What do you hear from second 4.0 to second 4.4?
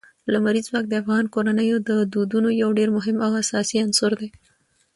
دی.